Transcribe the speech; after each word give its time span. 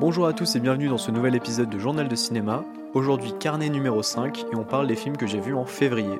Bonjour 0.00 0.26
à 0.26 0.32
tous 0.32 0.56
et 0.56 0.60
bienvenue 0.60 0.88
dans 0.88 0.96
ce 0.96 1.10
nouvel 1.10 1.34
épisode 1.34 1.68
de 1.68 1.78
Journal 1.78 2.08
de 2.08 2.16
cinéma. 2.16 2.64
Aujourd'hui 2.94 3.34
carnet 3.38 3.68
numéro 3.68 4.02
5 4.02 4.46
et 4.50 4.56
on 4.56 4.64
parle 4.64 4.86
des 4.86 4.96
films 4.96 5.18
que 5.18 5.26
j'ai 5.26 5.40
vus 5.40 5.54
en 5.54 5.66
février. 5.66 6.18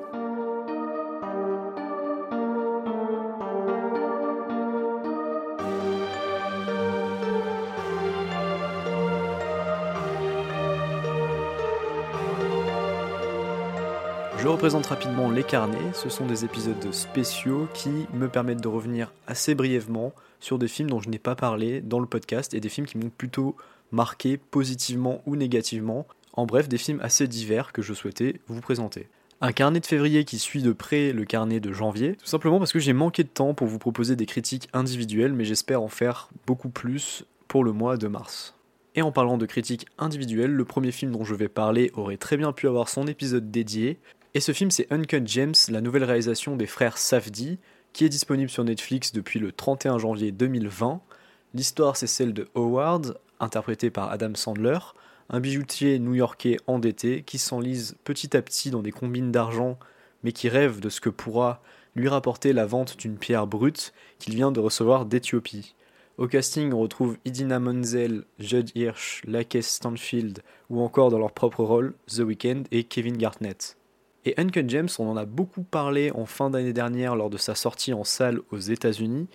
Je 14.37 14.47
représente 14.47 14.85
rapidement 14.85 15.31
les 15.31 15.43
carnets, 15.43 15.77
ce 15.93 16.09
sont 16.09 16.27
des 16.27 16.45
épisodes 16.45 16.91
spéciaux 16.91 17.67
qui 17.73 18.05
me 18.13 18.27
permettent 18.27 18.61
de 18.61 18.67
revenir 18.67 19.11
assez 19.25 19.55
brièvement 19.55 20.13
sur 20.41 20.59
des 20.59 20.67
films 20.67 20.89
dont 20.89 20.99
je 20.99 21.09
n'ai 21.09 21.19
pas 21.19 21.35
parlé 21.35 21.79
dans 21.79 21.99
le 21.99 22.05
podcast 22.05 22.53
et 22.53 22.59
des 22.59 22.69
films 22.69 22.87
qui 22.87 22.97
m'ont 22.97 23.09
plutôt 23.09 23.55
marqué 23.91 24.37
positivement 24.37 25.21
ou 25.25 25.35
négativement. 25.35 26.05
En 26.33 26.45
bref, 26.45 26.67
des 26.67 26.77
films 26.77 26.99
assez 27.01 27.27
divers 27.27 27.71
que 27.71 27.81
je 27.81 27.93
souhaitais 27.93 28.41
vous 28.47 28.61
présenter. 28.61 29.07
Un 29.39 29.53
carnet 29.53 29.79
de 29.79 29.85
février 29.85 30.23
qui 30.23 30.37
suit 30.37 30.61
de 30.61 30.71
près 30.71 31.13
le 31.13 31.25
carnet 31.25 31.59
de 31.59 31.71
janvier, 31.71 32.15
tout 32.15 32.27
simplement 32.27 32.59
parce 32.59 32.73
que 32.73 32.79
j'ai 32.79 32.93
manqué 32.93 33.23
de 33.23 33.29
temps 33.29 33.53
pour 33.53 33.67
vous 33.67 33.79
proposer 33.79 34.15
des 34.15 34.25
critiques 34.27 34.69
individuelles, 34.73 35.33
mais 35.33 35.45
j'espère 35.45 35.81
en 35.81 35.87
faire 35.87 36.29
beaucoup 36.45 36.69
plus 36.69 37.25
pour 37.47 37.63
le 37.63 37.71
mois 37.71 37.97
de 37.97 38.07
mars. 38.07 38.55
Et 38.93 39.01
en 39.01 39.11
parlant 39.11 39.37
de 39.37 39.45
critiques 39.45 39.87
individuelles, 39.97 40.51
le 40.51 40.65
premier 40.65 40.91
film 40.91 41.11
dont 41.11 41.23
je 41.23 41.33
vais 41.33 41.47
parler 41.47 41.91
aurait 41.95 42.17
très 42.17 42.37
bien 42.37 42.51
pu 42.51 42.67
avoir 42.67 42.89
son 42.89 43.07
épisode 43.07 43.49
dédié, 43.49 43.97
et 44.33 44.39
ce 44.39 44.53
film, 44.53 44.71
c'est 44.71 44.87
Uncut 44.91 45.23
James, 45.25 45.53
la 45.69 45.81
nouvelle 45.81 46.05
réalisation 46.05 46.55
des 46.55 46.67
frères 46.67 46.97
Safdie, 46.97 47.59
qui 47.93 48.05
est 48.05 48.09
disponible 48.09 48.49
sur 48.49 48.63
Netflix 48.63 49.11
depuis 49.11 49.39
le 49.39 49.51
31 49.51 49.97
janvier 49.97 50.31
2020. 50.31 51.01
L'histoire, 51.53 51.97
c'est 51.97 52.07
celle 52.07 52.33
de 52.33 52.47
Howard, 52.55 53.19
interprété 53.39 53.89
par 53.89 54.11
Adam 54.11 54.35
Sandler, 54.35 54.79
un 55.29 55.39
bijoutier 55.39 55.99
new-yorkais 55.99 56.57
endetté 56.67 57.23
qui 57.23 57.37
s'enlise 57.37 57.95
petit 58.03 58.35
à 58.35 58.41
petit 58.41 58.71
dans 58.71 58.81
des 58.81 58.91
combines 58.91 59.31
d'argent, 59.31 59.77
mais 60.23 60.31
qui 60.31 60.49
rêve 60.49 60.79
de 60.79 60.89
ce 60.89 61.01
que 61.01 61.09
pourra 61.09 61.61
lui 61.95 62.07
rapporter 62.07 62.53
la 62.53 62.65
vente 62.65 62.97
d'une 62.97 63.17
pierre 63.17 63.47
brute 63.47 63.93
qu'il 64.19 64.35
vient 64.35 64.51
de 64.51 64.59
recevoir 64.59 65.05
d'Éthiopie. 65.05 65.75
Au 66.17 66.27
casting, 66.27 66.71
on 66.73 66.79
retrouve 66.79 67.17
Idina 67.25 67.59
Menzel, 67.59 68.25
Judd 68.39 68.69
Hirsch, 68.75 69.23
Lakeith 69.25 69.63
Stanfield 69.63 70.43
ou 70.69 70.81
encore 70.81 71.09
dans 71.09 71.19
leur 71.19 71.31
propre 71.31 71.63
rôle 71.63 71.93
The 72.07 72.19
Weeknd 72.19 72.63
et 72.71 72.83
Kevin 72.83 73.17
Garnett. 73.17 73.77
Et 74.23 74.35
Uncut 74.37 74.65
James, 74.67 74.89
on 74.99 75.09
en 75.09 75.17
a 75.17 75.25
beaucoup 75.25 75.63
parlé 75.63 76.11
en 76.11 76.25
fin 76.25 76.51
d'année 76.51 76.73
dernière 76.73 77.15
lors 77.15 77.31
de 77.31 77.37
sa 77.37 77.55
sortie 77.55 77.93
en 77.93 78.03
salle 78.03 78.39
aux 78.51 78.59
États-Unis, 78.59 79.27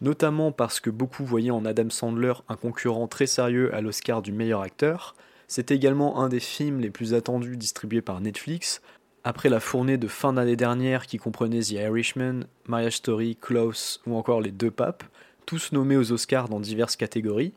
notamment 0.00 0.52
parce 0.52 0.78
que 0.78 0.90
beaucoup 0.90 1.24
voyaient 1.24 1.50
en 1.50 1.64
Adam 1.64 1.90
Sandler 1.90 2.34
un 2.48 2.54
concurrent 2.54 3.08
très 3.08 3.26
sérieux 3.26 3.74
à 3.74 3.80
l'Oscar 3.80 4.22
du 4.22 4.30
meilleur 4.30 4.60
acteur. 4.60 5.14
C'est 5.48 5.72
également 5.72 6.20
un 6.20 6.28
des 6.28 6.38
films 6.38 6.80
les 6.80 6.90
plus 6.90 7.12
attendus 7.12 7.56
distribués 7.56 8.02
par 8.02 8.20
Netflix, 8.20 8.80
après 9.24 9.48
la 9.48 9.60
fournée 9.60 9.98
de 9.98 10.06
fin 10.06 10.32
d'année 10.32 10.56
dernière 10.56 11.06
qui 11.06 11.18
comprenait 11.18 11.60
The 11.60 11.72
Irishman, 11.72 12.44
Marriage 12.66 12.98
Story, 12.98 13.36
Close 13.38 14.00
ou 14.06 14.14
encore 14.14 14.40
Les 14.40 14.52
Deux 14.52 14.70
Papes, 14.70 15.02
tous 15.44 15.72
nommés 15.72 15.96
aux 15.96 16.12
Oscars 16.12 16.48
dans 16.48 16.60
diverses 16.60 16.96
catégories. 16.96 17.52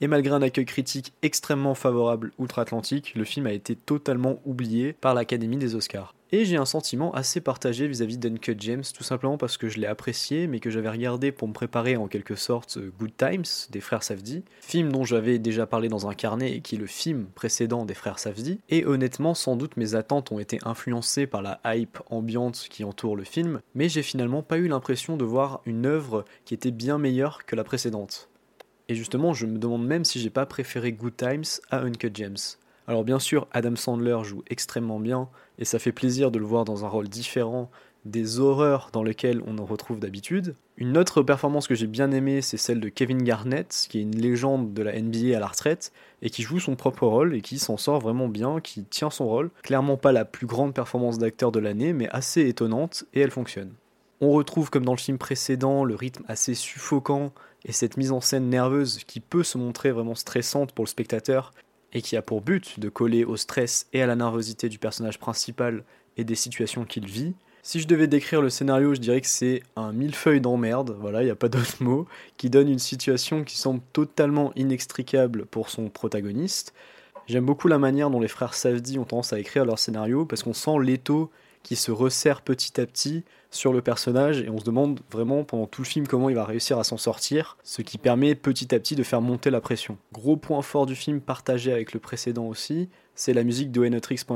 Et 0.00 0.06
malgré 0.06 0.34
un 0.34 0.42
accueil 0.42 0.64
critique 0.64 1.12
extrêmement 1.22 1.74
favorable 1.74 2.32
outre-Atlantique, 2.38 3.14
le 3.14 3.24
film 3.24 3.46
a 3.46 3.52
été 3.52 3.76
totalement 3.76 4.40
oublié 4.46 4.94
par 4.94 5.14
l'Académie 5.14 5.58
des 5.58 5.74
Oscars. 5.74 6.14
Et 6.32 6.44
j'ai 6.44 6.56
un 6.56 6.64
sentiment 6.64 7.12
assez 7.12 7.40
partagé 7.40 7.88
vis-à-vis 7.88 8.16
d'Uncut 8.16 8.54
James, 8.60 8.84
tout 8.94 9.02
simplement 9.02 9.36
parce 9.36 9.56
que 9.56 9.68
je 9.68 9.80
l'ai 9.80 9.88
apprécié, 9.88 10.46
mais 10.46 10.60
que 10.60 10.70
j'avais 10.70 10.88
regardé 10.88 11.32
pour 11.32 11.48
me 11.48 11.52
préparer 11.52 11.96
en 11.96 12.06
quelque 12.06 12.36
sorte 12.36 12.78
Good 13.00 13.16
Times 13.16 13.44
des 13.70 13.80
frères 13.80 14.04
Safdie, 14.04 14.44
film 14.60 14.92
dont 14.92 15.04
j'avais 15.04 15.40
déjà 15.40 15.66
parlé 15.66 15.88
dans 15.88 16.08
un 16.08 16.14
carnet 16.14 16.52
et 16.52 16.60
qui 16.60 16.76
est 16.76 16.78
le 16.78 16.86
film 16.86 17.26
précédent 17.34 17.84
des 17.84 17.94
frères 17.94 18.20
Safdie. 18.20 18.60
Et 18.68 18.86
honnêtement, 18.86 19.34
sans 19.34 19.56
doute 19.56 19.76
mes 19.76 19.96
attentes 19.96 20.30
ont 20.30 20.38
été 20.38 20.60
influencées 20.64 21.26
par 21.26 21.42
la 21.42 21.60
hype 21.64 21.98
ambiante 22.10 22.68
qui 22.70 22.84
entoure 22.84 23.16
le 23.16 23.24
film, 23.24 23.60
mais 23.74 23.88
j'ai 23.88 24.02
finalement 24.02 24.44
pas 24.44 24.58
eu 24.58 24.68
l'impression 24.68 25.16
de 25.16 25.24
voir 25.24 25.60
une 25.66 25.84
œuvre 25.84 26.24
qui 26.44 26.54
était 26.54 26.70
bien 26.70 26.96
meilleure 26.96 27.44
que 27.44 27.56
la 27.56 27.64
précédente. 27.64 28.29
Et 28.90 28.96
justement, 28.96 29.32
je 29.32 29.46
me 29.46 29.56
demande 29.56 29.86
même 29.86 30.04
si 30.04 30.18
j'ai 30.18 30.30
pas 30.30 30.46
préféré 30.46 30.92
Good 30.92 31.16
Times 31.16 31.44
à 31.70 31.82
Uncut 31.82 32.10
James. 32.12 32.36
Alors 32.88 33.04
bien 33.04 33.20
sûr, 33.20 33.46
Adam 33.52 33.76
Sandler 33.76 34.18
joue 34.24 34.42
extrêmement 34.50 34.98
bien, 34.98 35.28
et 35.60 35.64
ça 35.64 35.78
fait 35.78 35.92
plaisir 35.92 36.32
de 36.32 36.40
le 36.40 36.44
voir 36.44 36.64
dans 36.64 36.84
un 36.84 36.88
rôle 36.88 37.08
différent 37.08 37.70
des 38.04 38.40
horreurs 38.40 38.90
dans 38.92 39.04
lesquelles 39.04 39.42
on 39.46 39.58
en 39.58 39.64
retrouve 39.64 40.00
d'habitude. 40.00 40.56
Une 40.76 40.98
autre 40.98 41.22
performance 41.22 41.68
que 41.68 41.76
j'ai 41.76 41.86
bien 41.86 42.10
aimée, 42.10 42.42
c'est 42.42 42.56
celle 42.56 42.80
de 42.80 42.88
Kevin 42.88 43.22
Garnett, 43.22 43.86
qui 43.88 43.98
est 43.98 44.02
une 44.02 44.18
légende 44.18 44.74
de 44.74 44.82
la 44.82 45.00
NBA 45.00 45.36
à 45.36 45.38
la 45.38 45.46
retraite, 45.46 45.92
et 46.20 46.30
qui 46.30 46.42
joue 46.42 46.58
son 46.58 46.74
propre 46.74 47.06
rôle, 47.06 47.36
et 47.36 47.42
qui 47.42 47.60
s'en 47.60 47.76
sort 47.76 48.00
vraiment 48.00 48.26
bien, 48.26 48.58
qui 48.58 48.82
tient 48.82 49.10
son 49.10 49.28
rôle. 49.28 49.50
Clairement 49.62 49.98
pas 49.98 50.10
la 50.10 50.24
plus 50.24 50.48
grande 50.48 50.74
performance 50.74 51.18
d'acteur 51.18 51.52
de 51.52 51.60
l'année, 51.60 51.92
mais 51.92 52.08
assez 52.08 52.48
étonnante, 52.48 53.04
et 53.14 53.20
elle 53.20 53.30
fonctionne. 53.30 53.72
On 54.20 54.32
retrouve, 54.32 54.68
comme 54.68 54.84
dans 54.84 54.94
le 54.94 54.98
film 54.98 55.16
précédent, 55.16 55.84
le 55.84 55.94
rythme 55.94 56.24
assez 56.26 56.54
suffocant 56.54 57.32
et 57.64 57.72
cette 57.72 57.96
mise 57.96 58.12
en 58.12 58.20
scène 58.20 58.48
nerveuse 58.48 59.04
qui 59.04 59.20
peut 59.20 59.42
se 59.42 59.58
montrer 59.58 59.90
vraiment 59.90 60.14
stressante 60.14 60.72
pour 60.72 60.84
le 60.84 60.90
spectateur 60.90 61.52
et 61.92 62.02
qui 62.02 62.16
a 62.16 62.22
pour 62.22 62.40
but 62.40 62.78
de 62.78 62.88
coller 62.88 63.24
au 63.24 63.36
stress 63.36 63.86
et 63.92 64.02
à 64.02 64.06
la 64.06 64.16
nervosité 64.16 64.68
du 64.68 64.78
personnage 64.78 65.18
principal 65.18 65.84
et 66.16 66.24
des 66.24 66.34
situations 66.34 66.84
qu'il 66.84 67.06
vit. 67.06 67.34
Si 67.62 67.80
je 67.80 67.86
devais 67.86 68.06
décrire 68.06 68.40
le 68.40 68.48
scénario, 68.48 68.94
je 68.94 69.00
dirais 69.00 69.20
que 69.20 69.26
c'est 69.26 69.62
un 69.76 69.92
millefeuille 69.92 70.40
d'emmerde, 70.40 70.96
voilà, 70.98 71.22
il 71.22 71.26
n'y 71.26 71.30
a 71.30 71.36
pas 71.36 71.48
d'autre 71.48 71.76
mot, 71.80 72.06
qui 72.36 72.48
donne 72.48 72.68
une 72.68 72.78
situation 72.78 73.44
qui 73.44 73.58
semble 73.58 73.80
totalement 73.92 74.52
inextricable 74.56 75.44
pour 75.44 75.68
son 75.68 75.88
protagoniste. 75.88 76.72
J'aime 77.26 77.44
beaucoup 77.44 77.68
la 77.68 77.78
manière 77.78 78.10
dont 78.10 78.20
les 78.20 78.28
frères 78.28 78.54
Safdie 78.54 78.98
ont 78.98 79.04
tendance 79.04 79.32
à 79.32 79.38
écrire 79.38 79.64
leur 79.64 79.78
scénario 79.78 80.24
parce 80.24 80.42
qu'on 80.42 80.54
sent 80.54 80.78
l'étau 80.82 81.30
qui 81.62 81.76
se 81.76 81.90
resserre 81.90 82.42
petit 82.42 82.80
à 82.80 82.86
petit 82.86 83.24
sur 83.50 83.72
le 83.72 83.82
personnage 83.82 84.40
et 84.40 84.48
on 84.48 84.58
se 84.58 84.64
demande 84.64 85.00
vraiment 85.10 85.44
pendant 85.44 85.66
tout 85.66 85.82
le 85.82 85.86
film 85.86 86.06
comment 86.06 86.28
il 86.28 86.36
va 86.36 86.44
réussir 86.44 86.78
à 86.78 86.84
s'en 86.84 86.96
sortir, 86.96 87.56
ce 87.64 87.82
qui 87.82 87.98
permet 87.98 88.34
petit 88.34 88.74
à 88.74 88.78
petit 88.78 88.94
de 88.94 89.02
faire 89.02 89.20
monter 89.20 89.50
la 89.50 89.60
pression. 89.60 89.98
Gros 90.12 90.36
point 90.36 90.62
fort 90.62 90.86
du 90.86 90.94
film 90.94 91.20
partagé 91.20 91.72
avec 91.72 91.92
le 91.92 92.00
précédent 92.00 92.46
aussi, 92.46 92.88
c'est 93.14 93.34
la 93.34 93.44
musique 93.44 93.72
de 93.72 93.80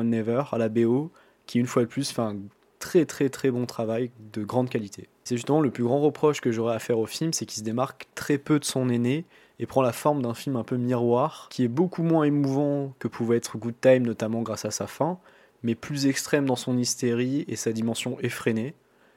Never 0.02 0.42
à 0.50 0.58
la 0.58 0.68
BO, 0.68 1.10
qui 1.46 1.58
une 1.58 1.66
fois 1.66 1.82
de 1.82 1.88
plus 1.88 2.10
fait 2.10 2.22
un 2.22 2.36
très 2.78 3.06
très 3.06 3.28
très 3.28 3.50
bon 3.50 3.66
travail 3.66 4.10
de 4.32 4.44
grande 4.44 4.68
qualité. 4.68 5.08
C'est 5.22 5.36
justement 5.36 5.60
le 5.60 5.70
plus 5.70 5.84
grand 5.84 6.00
reproche 6.00 6.40
que 6.40 6.52
j'aurais 6.52 6.74
à 6.74 6.78
faire 6.78 6.98
au 6.98 7.06
film, 7.06 7.32
c'est 7.32 7.46
qu'il 7.46 7.58
se 7.60 7.64
démarque 7.64 8.08
très 8.14 8.36
peu 8.36 8.58
de 8.58 8.64
son 8.64 8.88
aîné 8.90 9.24
et 9.58 9.66
prend 9.66 9.82
la 9.82 9.92
forme 9.92 10.20
d'un 10.20 10.34
film 10.34 10.56
un 10.56 10.64
peu 10.64 10.76
miroir, 10.76 11.48
qui 11.50 11.64
est 11.64 11.68
beaucoup 11.68 12.02
moins 12.02 12.24
émouvant 12.24 12.92
que 12.98 13.08
pouvait 13.08 13.36
être 13.36 13.56
Good 13.56 13.76
Time, 13.80 14.04
notamment 14.04 14.42
grâce 14.42 14.64
à 14.64 14.70
sa 14.70 14.86
fin, 14.86 15.18
mais 15.64 15.74
plus 15.74 16.06
extrême 16.06 16.46
dans 16.46 16.56
son 16.56 16.78
hystérie 16.78 17.44
et 17.48 17.56
sa 17.56 17.72
dimension 17.72 18.20
effrénée. 18.20 18.74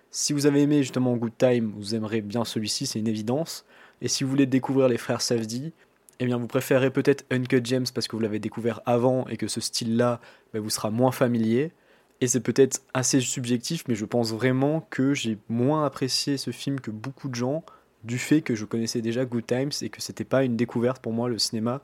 Si 0.09 0.33
vous 0.33 0.47
avez 0.47 0.63
aimé 0.63 0.81
justement 0.81 1.15
Good 1.15 1.37
Time, 1.37 1.73
vous 1.75 1.93
aimerez 1.93 2.21
bien 2.21 2.45
celui-ci, 2.45 2.87
c'est 2.87 2.99
une 2.99 3.07
évidence. 3.07 3.65
Et 4.01 4.07
si 4.07 4.23
vous 4.23 4.29
voulez 4.29 4.45
découvrir 4.45 4.87
les 4.87 4.97
frères 4.97 5.21
Safdie, 5.21 5.73
eh 6.19 6.25
bien 6.25 6.37
vous 6.37 6.47
préférez 6.47 6.89
peut-être 6.89 7.25
Uncut 7.29 7.61
James 7.65 7.85
parce 7.93 8.07
que 8.07 8.15
vous 8.15 8.21
l'avez 8.21 8.39
découvert 8.39 8.81
avant 8.85 9.27
et 9.27 9.37
que 9.37 9.47
ce 9.47 9.61
style-là 9.61 10.21
bah, 10.53 10.59
vous 10.59 10.69
sera 10.69 10.89
moins 10.89 11.11
familier. 11.11 11.71
Et 12.21 12.27
c'est 12.27 12.39
peut-être 12.39 12.81
assez 12.93 13.19
subjectif, 13.19 13.83
mais 13.87 13.93
je 13.93 14.05
pense 14.05 14.31
vraiment 14.31 14.87
que 14.89 15.13
j'ai 15.13 15.37
moins 15.49 15.85
apprécié 15.85 16.37
ce 16.37 16.51
film 16.51 16.79
que 16.79 16.89
beaucoup 16.89 17.29
de 17.29 17.35
gens 17.35 17.63
du 18.03 18.17
fait 18.17 18.41
que 18.41 18.55
je 18.55 18.65
connaissais 18.65 19.01
déjà 19.01 19.25
Good 19.25 19.45
Times 19.45 19.71
et 19.81 19.89
que 19.89 20.01
c'était 20.01 20.23
pas 20.23 20.43
une 20.43 20.55
découverte 20.55 21.01
pour 21.01 21.11
moi 21.11 21.27
le 21.29 21.37
cinéma 21.37 21.81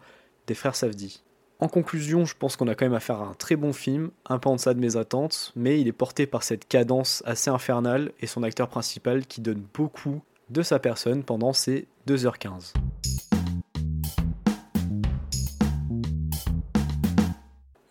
des 0.47 0.55
frères 0.55 0.75
Safdie. 0.75 1.21
En 1.59 1.67
conclusion, 1.67 2.25
je 2.25 2.35
pense 2.37 2.55
qu'on 2.55 2.67
a 2.67 2.75
quand 2.75 2.85
même 2.85 2.93
affaire 2.93 3.21
à 3.21 3.27
un 3.27 3.33
très 3.33 3.55
bon 3.55 3.73
film, 3.73 4.11
un 4.27 4.39
peu 4.39 4.49
en 4.49 4.55
deçà 4.55 4.73
de 4.73 4.79
mes 4.79 4.97
attentes, 4.97 5.53
mais 5.55 5.79
il 5.79 5.87
est 5.87 5.93
porté 5.93 6.25
par 6.25 6.43
cette 6.43 6.67
cadence 6.67 7.23
assez 7.25 7.49
infernale 7.49 8.11
et 8.19 8.27
son 8.27 8.43
acteur 8.43 8.67
principal 8.67 9.25
qui 9.25 9.39
donne 9.39 9.63
beaucoup 9.73 10.21
de 10.49 10.61
sa 10.61 10.79
personne 10.79 11.23
pendant 11.23 11.53
ces 11.53 11.87
2h15. 12.07 12.73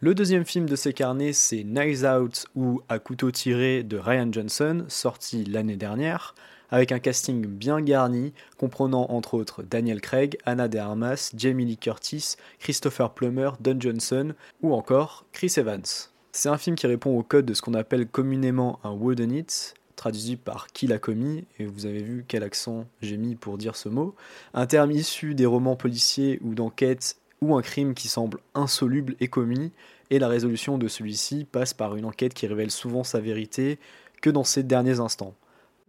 Le 0.00 0.14
deuxième 0.14 0.44
film 0.44 0.68
de 0.68 0.74
ces 0.74 0.92
carnets, 0.92 1.32
c'est 1.32 1.62
Knives 1.62 2.04
Out 2.04 2.46
ou 2.56 2.82
À 2.88 2.98
couteau 2.98 3.30
tiré 3.30 3.84
de 3.84 3.96
Ryan 3.96 4.28
Johnson, 4.32 4.84
sorti 4.88 5.44
l'année 5.44 5.76
dernière 5.76 6.34
avec 6.72 6.90
un 6.90 6.98
casting 6.98 7.46
bien 7.46 7.80
garni, 7.80 8.32
comprenant 8.56 9.06
entre 9.10 9.34
autres 9.34 9.62
Daniel 9.62 10.00
Craig, 10.00 10.38
Anna 10.44 10.66
de 10.66 10.78
Armas, 10.78 11.30
Jamie 11.36 11.66
Lee 11.66 11.76
Curtis, 11.76 12.36
Christopher 12.58 13.12
Plummer, 13.12 13.50
Don 13.60 13.76
Johnson 13.78 14.34
ou 14.62 14.72
encore 14.72 15.26
Chris 15.32 15.52
Evans. 15.58 15.84
C'est 16.32 16.48
un 16.48 16.56
film 16.56 16.74
qui 16.74 16.86
répond 16.86 17.16
au 17.16 17.22
code 17.22 17.44
de 17.44 17.52
ce 17.52 17.60
qu'on 17.60 17.74
appelle 17.74 18.08
communément 18.08 18.80
un 18.84 18.90
whodunit, 18.90 19.74
traduit 19.96 20.36
par 20.36 20.68
qui 20.68 20.86
l'a 20.86 20.98
commis, 20.98 21.44
et 21.58 21.66
vous 21.66 21.84
avez 21.84 22.02
vu 22.02 22.24
quel 22.26 22.42
accent 22.42 22.86
j'ai 23.02 23.18
mis 23.18 23.34
pour 23.34 23.58
dire 23.58 23.76
ce 23.76 23.90
mot, 23.90 24.14
un 24.54 24.66
terme 24.66 24.92
issu 24.92 25.34
des 25.34 25.46
romans 25.46 25.76
policiers 25.76 26.40
ou 26.42 26.54
d'enquête 26.54 27.16
ou 27.42 27.54
un 27.54 27.60
crime 27.60 27.92
qui 27.92 28.08
semble 28.08 28.38
insoluble 28.54 29.14
et 29.20 29.28
commis, 29.28 29.72
et 30.08 30.18
la 30.18 30.28
résolution 30.28 30.78
de 30.78 30.88
celui-ci 30.88 31.46
passe 31.52 31.74
par 31.74 31.96
une 31.96 32.06
enquête 32.06 32.32
qui 32.32 32.46
révèle 32.46 32.70
souvent 32.70 33.04
sa 33.04 33.20
vérité 33.20 33.78
que 34.22 34.30
dans 34.30 34.44
ces 34.44 34.62
derniers 34.62 35.00
instants. 35.00 35.34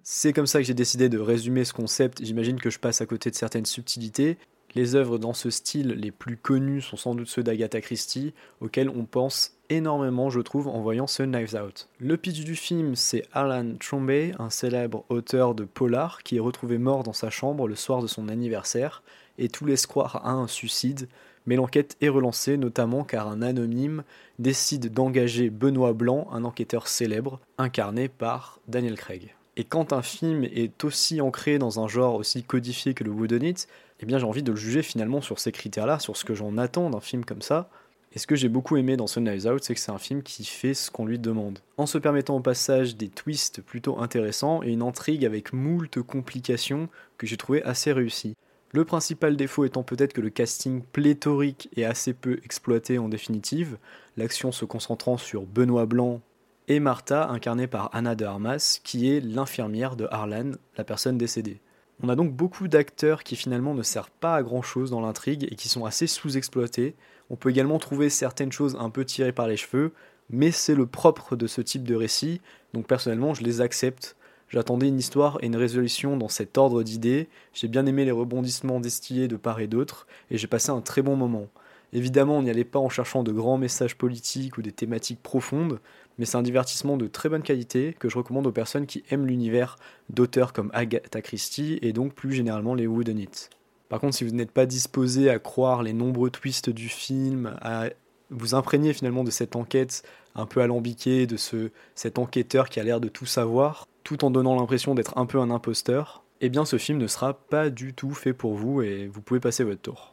C'est 0.06 0.34
comme 0.34 0.48
ça 0.48 0.60
que 0.60 0.66
j'ai 0.66 0.74
décidé 0.74 1.08
de 1.08 1.18
résumer 1.18 1.64
ce 1.64 1.72
concept. 1.72 2.24
J'imagine 2.26 2.60
que 2.60 2.70
je 2.70 2.78
passe 2.78 3.00
à 3.00 3.06
côté 3.06 3.30
de 3.30 3.36
certaines 3.36 3.66
subtilités. 3.66 4.38
Les 4.76 4.96
œuvres 4.96 5.18
dans 5.18 5.34
ce 5.34 5.50
style 5.50 5.92
les 5.92 6.12
plus 6.12 6.36
connues 6.36 6.82
sont 6.82 6.98
sans 6.98 7.16
doute 7.16 7.30
ceux 7.30 7.42
d'Agatha 7.42 7.80
Christie, 7.80 8.34
auxquels 8.60 8.90
on 8.90 9.06
pense 9.06 9.54
énormément, 9.70 10.30
je 10.30 10.42
trouve, 10.42 10.68
en 10.68 10.82
voyant 10.82 11.08
ce 11.08 11.24
Knives 11.24 11.56
Out. 11.56 11.88
Le 12.00 12.18
pitch 12.18 12.44
du 12.44 12.56
film, 12.56 12.96
c'est 12.96 13.24
Alan 13.32 13.76
Trombey, 13.80 14.34
un 14.40 14.50
célèbre 14.50 15.06
auteur 15.08 15.56
de 15.56 15.64
polar, 15.64 16.22
qui 16.24 16.36
est 16.36 16.42
retrouvé 16.42 16.80
mort 16.80 17.04
dans 17.04 17.14
sa 17.14 17.30
chambre 17.30 17.68
le 17.68 17.76
soir 17.76 18.02
de 18.02 18.08
son 18.08 18.28
anniversaire, 18.28 19.04
et 19.38 19.48
tout 19.48 19.66
laisse 19.66 19.86
croire 19.86 20.26
à 20.26 20.32
un 20.32 20.48
suicide, 20.48 21.08
mais 21.46 21.56
l'enquête 21.56 21.96
est 22.02 22.10
relancée 22.10 22.58
notamment 22.58 23.06
car 23.06 23.30
un 23.30 23.42
anonyme 23.42 24.04
décide 24.38 24.92
d'engager 24.92 25.50
Benoît 25.50 25.94
Blanc, 25.94 26.28
un 26.34 26.44
enquêteur 26.44 26.90
célèbre, 26.90 27.40
incarné 27.58 28.10
par 28.10 28.60
Daniel 28.68 28.96
Craig. 28.96 29.34
Et 29.56 29.64
quand 29.64 29.94
un 29.94 30.02
film 30.02 30.44
est 30.44 30.84
aussi 30.84 31.22
ancré 31.22 31.60
dans 31.60 31.80
un 31.80 31.88
genre 31.88 32.16
aussi 32.16 32.44
codifié 32.44 32.94
que 32.94 33.04
le 33.04 33.12
whodunit, 33.12 33.68
eh 34.00 34.06
bien 34.06 34.18
j'ai 34.18 34.26
envie 34.26 34.44
de 34.44 34.52
le 34.52 34.58
juger 34.58 34.82
finalement 34.82 35.22
sur 35.22 35.40
ces 35.40 35.52
critères-là, 35.52 36.00
sur 36.00 36.18
ce 36.18 36.26
que 36.26 36.34
j'en 36.34 36.58
attends 36.58 36.90
d'un 36.90 37.00
film 37.00 37.24
comme 37.24 37.42
ça. 37.42 37.70
Et 38.16 38.20
ce 38.20 38.28
que 38.28 38.36
j'ai 38.36 38.50
beaucoup 38.50 38.78
aimé 38.78 38.96
dans 38.96 39.08
Sun 39.08 39.24
Knives 39.24 39.48
Out, 39.48 39.64
c'est 39.64 39.74
que 39.74 39.80
c'est 39.80 39.92
un 39.92 39.98
film 39.98 40.22
qui 40.22 40.44
fait 40.44 40.76
ce 40.76 40.92
qu'on 40.92 41.06
lui 41.06 41.18
demande. 41.18 41.60
En 41.78 41.88
se 41.88 41.98
permettant 41.98 42.36
au 42.36 42.42
passage 42.42 42.96
des 42.96 43.10
twists 43.10 43.62
plutôt 43.62 44.00
intéressants 44.00 44.62
et 44.64 44.72
une 44.72 44.84
intrigue 44.84 45.26
avec 45.26 45.52
moult 45.52 46.02
complications 46.02 46.90
que 47.18 47.26
j'ai 47.26 47.38
trouvé 47.38 47.64
assez 47.64 47.92
réussie. 47.92 48.36
Le 48.72 48.86
principal 48.86 49.36
défaut 49.36 49.66
étant 49.66 49.84
peut-être 49.84 50.14
que 50.14 50.22
le 50.22 50.32
casting 50.32 50.82
pléthorique 50.82 51.70
est 51.76 51.84
assez 51.84 52.14
peu 52.14 52.40
exploité 52.44 52.98
en 52.98 53.08
définitive, 53.08 53.78
l'action 54.18 54.52
se 54.52 54.66
concentrant 54.66 55.18
sur 55.18 55.44
Benoît 55.44 55.86
Blanc 55.86 56.22
et 56.68 56.80
Martha, 56.80 57.30
incarnée 57.30 57.68
par 57.68 57.90
Anna 57.94 58.16
de 58.16 58.26
Armas, 58.26 58.80
qui 58.84 59.10
est 59.12 59.20
l'infirmière 59.20 59.96
de 59.96 60.08
Harlan, 60.10 60.52
la 60.78 60.84
personne 60.84 61.18
décédée. 61.18 61.60
On 62.02 62.10
a 62.10 62.16
donc 62.16 62.34
beaucoup 62.34 62.68
d'acteurs 62.68 63.24
qui 63.24 63.36
finalement 63.36 63.74
ne 63.74 63.84
servent 63.84 64.12
pas 64.20 64.36
à 64.36 64.44
grand 64.44 64.62
chose 64.62 64.90
dans 64.90 65.02
l'intrigue 65.02 65.48
et 65.52 65.56
qui 65.56 65.70
sont 65.70 65.86
assez 65.86 66.08
sous-exploités. 66.08 66.96
On 67.30 67.36
peut 67.36 67.50
également 67.50 67.80
trouver 67.80 68.10
certaines 68.10 68.52
choses 68.52 68.78
un 68.80 68.90
peu 68.90 69.06
tirées 69.06 69.32
par 69.32 69.48
les 69.48 69.58
cheveux, 69.58 69.94
mais 70.30 70.52
c'est 70.52 70.76
le 70.76 70.86
propre 70.86 71.36
de 71.36 71.48
ce 71.48 71.62
type 71.62 71.84
de 71.84 71.96
récit, 71.96 72.42
donc 72.74 72.88
personnellement 72.88 73.34
je 73.34 73.44
les 73.44 73.62
accepte. 73.62 74.16
J'attendais 74.50 74.88
une 74.88 75.00
histoire 75.00 75.38
et 75.42 75.48
une 75.48 75.56
résolution 75.56 76.16
dans 76.18 76.30
cet 76.30 76.58
ordre 76.58 76.84
d'idées, 76.84 77.28
j'ai 77.54 77.68
bien 77.68 77.86
aimé 77.86 78.06
les 78.06 78.12
rebondissements 78.12 78.80
distillés 78.80 79.28
de 79.28 79.36
part 79.36 79.60
et 79.60 79.68
d'autre, 79.68 80.08
et 80.30 80.38
j'ai 80.38 80.48
passé 80.48 80.70
un 80.70 80.82
très 80.82 81.02
bon 81.02 81.16
moment. 81.16 81.48
Évidemment, 81.94 82.40
on 82.40 82.44
n'y 82.44 82.50
allait 82.50 82.64
pas 82.64 82.80
en 82.80 82.90
cherchant 82.90 83.24
de 83.24 83.32
grands 83.32 83.60
messages 83.60 83.96
politiques 83.96 84.58
ou 84.58 84.64
des 84.64 84.72
thématiques 84.72 85.22
profondes, 85.22 85.80
mais 86.18 86.26
c'est 86.26 86.38
un 86.38 86.44
divertissement 86.44 86.98
de 86.98 87.08
très 87.08 87.30
bonne 87.30 87.42
qualité 87.42 87.96
que 88.00 88.10
je 88.10 88.18
recommande 88.18 88.48
aux 88.48 88.52
personnes 88.52 88.86
qui 88.86 89.04
aiment 89.10 89.26
l'univers 89.26 89.78
d'auteurs 90.10 90.54
comme 90.54 90.70
Agatha 90.74 91.22
Christie 91.22 91.80
et 91.82 91.94
donc 91.94 92.14
plus 92.14 92.34
généralement 92.34 92.76
les 92.76 92.88
Whodunit. 92.88 93.50
Par 93.90 94.00
contre, 94.00 94.16
si 94.16 94.24
vous 94.24 94.32
n'êtes 94.34 94.52
pas 94.52 94.66
disposé 94.66 95.30
à 95.30 95.40
croire 95.40 95.84
les 95.84 95.94
nombreux 95.94 96.30
twists 96.30 96.70
du 96.70 96.90
film, 96.90 97.56
à 97.62 97.90
vous 98.30 98.56
imprégner 98.56 98.94
finalement 98.94 99.24
de 99.24 99.32
cette 99.32 99.56
enquête 99.56 100.04
un 100.36 100.46
peu 100.46 100.62
alambiquée, 100.62 101.28
de 101.28 101.38
ce, 101.38 101.70
cet 101.96 102.18
enquêteur 102.18 102.70
qui 102.70 102.80
a 102.80 102.84
l'air 102.84 103.00
de 103.00 103.08
tout 103.08 103.26
savoir, 103.26 103.88
tout 104.04 104.26
en 104.26 104.32
donnant 104.32 104.56
l'impression 104.56 104.96
d'être 104.96 105.18
un 105.18 105.26
peu 105.26 105.40
un 105.40 105.52
imposteur, 105.52 106.24
eh 106.42 106.50
bien 106.50 106.66
ce 106.66 106.78
film 106.78 106.98
ne 106.98 107.08
sera 107.08 107.34
pas 107.34 107.70
du 107.70 107.94
tout 107.94 108.14
fait 108.14 108.34
pour 108.34 108.56
vous 108.56 108.82
et 108.82 109.08
vous 109.08 109.22
pouvez 109.22 109.40
passer 109.40 109.64
votre 109.64 109.82
tour. 109.82 110.13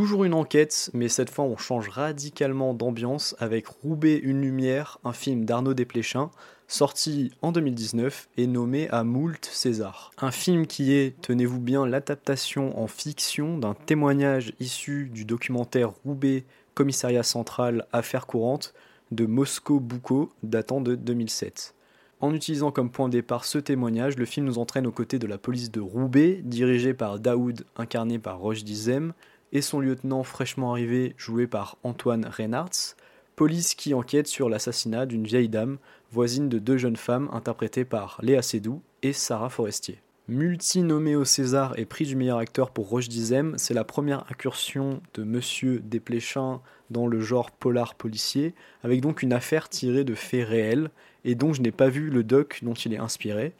Toujours 0.00 0.24
une 0.24 0.32
enquête, 0.32 0.90
mais 0.94 1.08
cette 1.10 1.28
fois 1.28 1.44
on 1.44 1.58
change 1.58 1.90
radicalement 1.90 2.72
d'ambiance 2.72 3.36
avec 3.38 3.66
Roubaix 3.66 4.16
une 4.16 4.40
lumière, 4.40 4.98
un 5.04 5.12
film 5.12 5.44
d'Arnaud 5.44 5.74
Desplechin, 5.74 6.30
sorti 6.68 7.32
en 7.42 7.52
2019 7.52 8.30
et 8.38 8.46
nommé 8.46 8.88
à 8.88 9.04
Moult 9.04 9.44
César. 9.44 10.10
Un 10.16 10.30
film 10.30 10.66
qui 10.66 10.94
est, 10.94 11.20
tenez-vous 11.20 11.60
bien, 11.60 11.84
l'adaptation 11.84 12.80
en 12.80 12.86
fiction 12.86 13.58
d'un 13.58 13.74
témoignage 13.74 14.54
issu 14.58 15.10
du 15.12 15.26
documentaire 15.26 15.90
Roubaix 15.90 16.46
Commissariat 16.72 17.22
Central 17.22 17.86
Affaires 17.92 18.26
courantes 18.26 18.72
de 19.10 19.26
Moscow 19.26 19.80
Boucault 19.80 20.30
datant 20.42 20.80
de 20.80 20.94
2007. 20.94 21.74
En 22.20 22.32
utilisant 22.32 22.70
comme 22.70 22.90
point 22.90 23.08
de 23.08 23.12
départ 23.12 23.44
ce 23.44 23.58
témoignage, 23.58 24.16
le 24.16 24.24
film 24.24 24.46
nous 24.46 24.56
entraîne 24.56 24.86
aux 24.86 24.92
côtés 24.92 25.18
de 25.18 25.26
la 25.26 25.36
police 25.36 25.70
de 25.70 25.80
Roubaix, 25.80 26.40
dirigée 26.42 26.94
par 26.94 27.18
Daoud, 27.18 27.66
incarné 27.76 28.18
par 28.18 28.38
Roche 28.38 28.64
Dizem, 28.64 29.12
et 29.52 29.62
son 29.62 29.80
lieutenant 29.80 30.22
fraîchement 30.22 30.72
arrivé, 30.72 31.14
joué 31.16 31.46
par 31.46 31.76
Antoine 31.82 32.26
Reynards, 32.26 32.96
police 33.36 33.74
qui 33.74 33.94
enquête 33.94 34.26
sur 34.26 34.48
l'assassinat 34.48 35.06
d'une 35.06 35.24
vieille 35.24 35.48
dame, 35.48 35.78
voisine 36.12 36.48
de 36.48 36.58
deux 36.58 36.76
jeunes 36.76 36.96
femmes 36.96 37.28
interprétées 37.32 37.84
par 37.84 38.18
Léa 38.22 38.42
Seydoux 38.42 38.82
et 39.02 39.12
Sarah 39.12 39.48
Forestier. 39.48 40.00
Multi-nommé 40.28 41.16
au 41.16 41.24
César 41.24 41.76
et 41.76 41.86
prix 41.86 42.04
du 42.04 42.14
meilleur 42.14 42.38
acteur 42.38 42.70
pour 42.70 42.88
Roche 42.88 43.08
Dizem, 43.08 43.54
c'est 43.58 43.74
la 43.74 43.82
première 43.82 44.30
incursion 44.30 45.02
de 45.14 45.24
Monsieur 45.24 45.80
Desplechin 45.80 46.60
dans 46.90 47.06
le 47.06 47.20
genre 47.20 47.50
polar 47.50 47.94
policier, 47.94 48.54
avec 48.84 49.00
donc 49.00 49.22
une 49.22 49.32
affaire 49.32 49.68
tirée 49.68 50.04
de 50.04 50.14
faits 50.14 50.46
réels, 50.46 50.90
et 51.24 51.34
dont 51.34 51.52
je 51.52 51.62
n'ai 51.62 51.72
pas 51.72 51.88
vu 51.88 52.10
le 52.10 52.22
doc 52.22 52.60
dont 52.62 52.74
il 52.74 52.94
est 52.94 52.98
inspiré. 52.98 53.54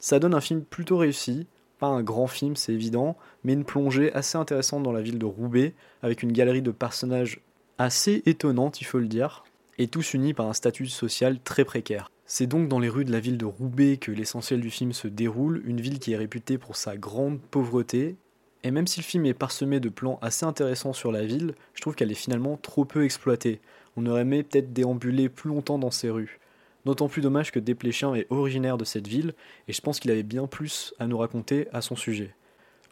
Ça 0.00 0.18
donne 0.18 0.34
un 0.34 0.40
film 0.40 0.62
plutôt 0.62 0.96
réussi, 0.96 1.46
pas 1.78 1.86
un 1.86 2.02
grand 2.02 2.26
film, 2.26 2.56
c'est 2.56 2.72
évident, 2.72 3.16
mais 3.44 3.52
une 3.52 3.64
plongée 3.64 4.12
assez 4.12 4.38
intéressante 4.38 4.82
dans 4.82 4.92
la 4.92 5.02
ville 5.02 5.18
de 5.18 5.26
Roubaix, 5.26 5.74
avec 6.02 6.22
une 6.22 6.32
galerie 6.32 6.62
de 6.62 6.70
personnages 6.70 7.40
assez 7.78 8.22
étonnante, 8.26 8.80
il 8.80 8.84
faut 8.84 8.98
le 8.98 9.08
dire, 9.08 9.44
et 9.78 9.88
tous 9.88 10.14
unis 10.14 10.34
par 10.34 10.46
un 10.46 10.54
statut 10.54 10.86
social 10.86 11.38
très 11.40 11.64
précaire. 11.64 12.10
C'est 12.24 12.46
donc 12.46 12.68
dans 12.68 12.80
les 12.80 12.88
rues 12.88 13.04
de 13.04 13.12
la 13.12 13.20
ville 13.20 13.38
de 13.38 13.44
Roubaix 13.44 13.98
que 13.98 14.10
l'essentiel 14.10 14.60
du 14.60 14.70
film 14.70 14.92
se 14.92 15.06
déroule, 15.06 15.62
une 15.66 15.80
ville 15.80 15.98
qui 15.98 16.12
est 16.12 16.16
réputée 16.16 16.58
pour 16.58 16.76
sa 16.76 16.96
grande 16.96 17.40
pauvreté, 17.40 18.16
et 18.64 18.70
même 18.72 18.86
si 18.86 18.98
le 18.98 19.04
film 19.04 19.26
est 19.26 19.34
parsemé 19.34 19.78
de 19.78 19.88
plans 19.88 20.18
assez 20.22 20.44
intéressants 20.44 20.92
sur 20.92 21.12
la 21.12 21.24
ville, 21.24 21.54
je 21.74 21.82
trouve 21.82 21.94
qu'elle 21.94 22.10
est 22.10 22.14
finalement 22.14 22.56
trop 22.56 22.84
peu 22.84 23.04
exploitée. 23.04 23.60
On 23.96 24.06
aurait 24.06 24.22
aimé 24.22 24.42
peut-être 24.42 24.72
déambuler 24.72 25.28
plus 25.28 25.50
longtemps 25.50 25.78
dans 25.78 25.92
ces 25.92 26.10
rues. 26.10 26.40
D'autant 26.86 27.08
plus 27.08 27.20
dommage 27.20 27.50
que 27.50 27.58
Desplechin 27.58 28.14
est 28.14 28.28
originaire 28.30 28.78
de 28.78 28.84
cette 28.84 29.08
ville, 29.08 29.34
et 29.66 29.72
je 29.72 29.80
pense 29.80 29.98
qu'il 29.98 30.12
avait 30.12 30.22
bien 30.22 30.46
plus 30.46 30.94
à 31.00 31.08
nous 31.08 31.18
raconter 31.18 31.66
à 31.72 31.80
son 31.82 31.96
sujet. 31.96 32.32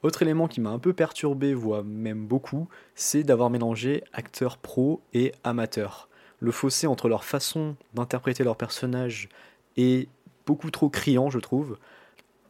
Autre 0.02 0.22
élément 0.22 0.48
qui 0.48 0.60
m'a 0.60 0.70
un 0.70 0.80
peu 0.80 0.92
perturbé, 0.92 1.54
voire 1.54 1.84
même 1.84 2.26
beaucoup, 2.26 2.68
c'est 2.96 3.22
d'avoir 3.22 3.50
mélangé 3.50 4.02
acteurs 4.12 4.58
pro 4.58 5.00
et 5.12 5.30
amateurs. 5.44 6.08
Le 6.40 6.50
fossé 6.50 6.88
entre 6.88 7.08
leur 7.08 7.22
façon 7.22 7.76
d'interpréter 7.94 8.42
leurs 8.42 8.56
personnages 8.56 9.28
est 9.76 10.08
beaucoup 10.44 10.72
trop 10.72 10.88
criant, 10.88 11.30
je 11.30 11.38
trouve. 11.38 11.78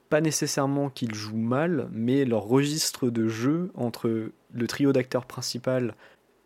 Pas 0.09 0.23
nécessairement 0.23 0.89
qu'ils 0.89 1.15
jouent 1.15 1.37
mal, 1.37 1.91
mais 1.93 2.25
leur 2.25 2.45
registre 2.45 3.11
de 3.11 3.29
jeu 3.29 3.71
entre 3.75 4.31
le 4.51 4.67
trio 4.67 4.95
d'acteurs 4.95 5.27
principal 5.27 5.95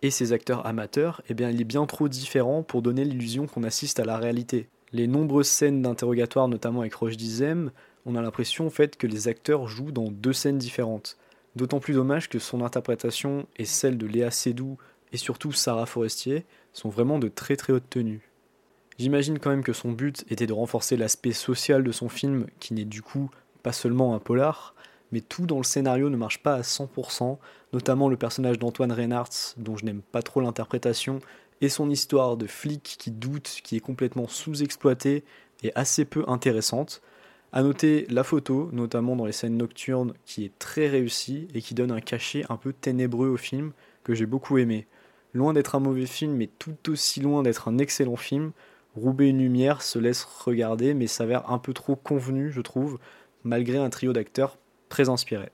et 0.02 0.10
ces 0.10 0.32
acteurs 0.32 0.66
amateurs, 0.66 1.22
eh 1.28 1.34
bien, 1.34 1.50
il 1.50 1.60
est 1.60 1.64
bien 1.64 1.86
trop 1.86 2.08
différent 2.08 2.64
pour 2.64 2.82
donner 2.82 3.04
l'illusion 3.04 3.46
qu'on 3.46 3.62
assiste 3.62 4.00
à 4.00 4.04
la 4.04 4.18
réalité 4.18 4.68
les 4.92 5.06
nombreuses 5.06 5.48
scènes 5.48 5.82
d'interrogatoire, 5.82 6.48
notamment 6.48 6.80
avec 6.80 6.94
Roche 6.94 7.16
Dizem, 7.16 7.70
on 8.06 8.14
a 8.14 8.22
l'impression 8.22 8.68
en 8.68 8.70
que 8.70 9.06
les 9.06 9.28
acteurs 9.28 9.68
jouent 9.68 9.92
dans 9.92 10.10
deux 10.10 10.32
scènes 10.32 10.58
différentes. 10.58 11.18
D'autant 11.56 11.80
plus 11.80 11.94
dommage 11.94 12.28
que 12.28 12.38
son 12.38 12.62
interprétation 12.62 13.46
et 13.56 13.64
celle 13.64 13.98
de 13.98 14.06
Léa 14.06 14.30
Seydoux 14.30 14.78
et 15.12 15.16
surtout 15.16 15.52
Sarah 15.52 15.86
Forestier 15.86 16.46
sont 16.72 16.88
vraiment 16.88 17.18
de 17.18 17.28
très 17.28 17.56
très 17.56 17.72
haute 17.72 17.90
tenue. 17.90 18.30
J'imagine 18.98 19.38
quand 19.38 19.50
même 19.50 19.64
que 19.64 19.72
son 19.72 19.92
but 19.92 20.24
était 20.30 20.46
de 20.46 20.52
renforcer 20.52 20.96
l'aspect 20.96 21.32
social 21.32 21.84
de 21.84 21.92
son 21.92 22.08
film, 22.08 22.46
qui 22.58 22.74
n'est 22.74 22.84
du 22.84 23.02
coup 23.02 23.30
pas 23.62 23.72
seulement 23.72 24.14
un 24.14 24.18
polar, 24.18 24.74
mais 25.12 25.20
tout 25.20 25.46
dans 25.46 25.58
le 25.58 25.64
scénario 25.64 26.10
ne 26.10 26.16
marche 26.16 26.42
pas 26.42 26.54
à 26.54 26.62
100%, 26.62 27.38
notamment 27.72 28.08
le 28.08 28.16
personnage 28.16 28.58
d'Antoine 28.58 28.92
Reynards, 28.92 29.54
dont 29.56 29.76
je 29.76 29.84
n'aime 29.84 30.02
pas 30.02 30.22
trop 30.22 30.40
l'interprétation, 30.40 31.20
et 31.60 31.68
son 31.68 31.90
histoire 31.90 32.36
de 32.36 32.46
flic 32.46 32.96
qui 32.98 33.10
doute, 33.10 33.60
qui 33.62 33.76
est 33.76 33.80
complètement 33.80 34.28
sous-exploitée 34.28 35.24
et 35.62 35.72
assez 35.74 36.04
peu 36.04 36.24
intéressante. 36.28 37.02
À 37.52 37.62
noter 37.62 38.06
la 38.10 38.24
photo, 38.24 38.68
notamment 38.72 39.16
dans 39.16 39.24
les 39.24 39.32
scènes 39.32 39.56
nocturnes, 39.56 40.12
qui 40.24 40.44
est 40.44 40.58
très 40.58 40.88
réussie 40.88 41.48
et 41.54 41.62
qui 41.62 41.74
donne 41.74 41.90
un 41.90 42.00
cachet 42.00 42.44
un 42.48 42.56
peu 42.56 42.72
ténébreux 42.72 43.28
au 43.28 43.36
film 43.36 43.72
que 44.04 44.14
j'ai 44.14 44.26
beaucoup 44.26 44.58
aimé. 44.58 44.86
Loin 45.34 45.52
d'être 45.52 45.74
un 45.74 45.80
mauvais 45.80 46.06
film, 46.06 46.34
mais 46.34 46.48
tout 46.58 46.90
aussi 46.90 47.20
loin 47.20 47.42
d'être 47.42 47.68
un 47.68 47.78
excellent 47.78 48.16
film, 48.16 48.52
Roubaix 48.96 49.28
une 49.28 49.38
lumière 49.38 49.82
se 49.82 49.98
laisse 49.98 50.24
regarder, 50.24 50.92
mais 50.94 51.06
s'avère 51.06 51.50
un 51.50 51.58
peu 51.58 51.72
trop 51.72 51.94
convenu, 51.94 52.50
je 52.50 52.60
trouve, 52.60 52.98
malgré 53.44 53.78
un 53.78 53.90
trio 53.90 54.12
d'acteurs 54.12 54.58
très 54.88 55.08
inspiré. 55.08 55.50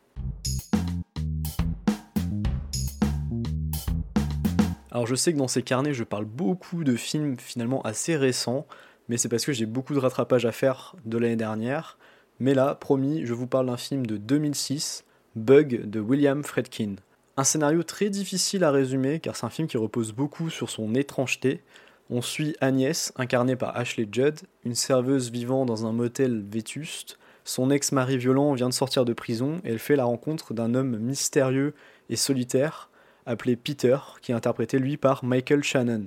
Alors 4.95 5.09
je 5.09 5.17
sais 5.17 5.33
que 5.33 5.39
dans 5.39 5.49
ces 5.49 5.63
carnets, 5.63 5.93
je 5.93 6.05
parle 6.05 6.25
beaucoup 6.25 6.85
de 6.85 6.95
films 6.95 7.37
finalement 7.37 7.83
assez 7.83 8.17
récents, 8.17 8.65
mais 9.09 9.17
c'est 9.17 9.29
parce 9.29 9.45
que 9.45 9.53
j'ai 9.53 9.67
beaucoup 9.67 9.93
de 9.93 9.99
rattrapage 9.99 10.47
à 10.47 10.53
faire 10.53 10.95
de 11.05 11.19
l'année 11.19 11.35
dernière. 11.35 11.99
Mais 12.39 12.55
là, 12.55 12.77
promis, 12.77 13.27
je 13.27 13.35
vous 13.35 13.49
parle 13.49 13.67
d'un 13.67 13.77
film 13.77 14.07
de 14.07 14.17
2006, 14.17 15.05
Bug 15.35 15.91
de 15.91 15.99
William 15.99 16.45
Fredkin. 16.45 16.95
Un 17.37 17.43
scénario 17.43 17.83
très 17.83 18.09
difficile 18.09 18.63
à 18.63 18.71
résumer 18.71 19.19
car 19.19 19.35
c'est 19.35 19.45
un 19.45 19.51
film 19.51 19.67
qui 19.67 19.77
repose 19.77 20.13
beaucoup 20.13 20.49
sur 20.49 20.71
son 20.71 20.95
étrangeté. 20.95 21.61
On 22.09 22.23
suit 22.23 22.55
Agnès, 22.61 23.13
incarnée 23.17 23.57
par 23.57 23.77
Ashley 23.77 24.07
Judd, 24.11 24.39
une 24.65 24.77
serveuse 24.77 25.29
vivant 25.33 25.67
dans 25.67 25.87
un 25.87 25.93
motel 25.93 26.41
vétuste, 26.49 27.19
son 27.43 27.71
ex-mari 27.71 28.17
violent 28.17 28.55
vient 28.55 28.69
de 28.69 28.75
sortir 28.75 29.05
de 29.05 29.13
prison 29.13 29.61
et 29.65 29.73
elle 29.73 29.79
fait 29.79 29.97
la 29.97 30.05
rencontre 30.05 30.55
d'un 30.55 30.75
homme 30.75 30.99
mystérieux 30.99 31.75
et 32.09 32.17
solitaire 32.17 32.89
appelé 33.27 33.57
Peter, 33.57 33.97
qui 34.21 34.33
est 34.33 34.35
interprété 34.35 34.79
lui 34.79 34.97
par 34.97 35.25
Michael 35.25 35.63
Shannon. 35.63 36.07